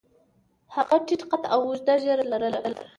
هغه 0.75 0.97
ټیټ 1.05 1.21
قد 1.31 1.41
او 1.53 1.59
اوږده 1.67 1.93
ږیره 2.03 2.25
لرله. 2.31 2.71